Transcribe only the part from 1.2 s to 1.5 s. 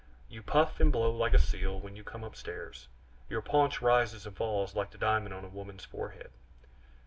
a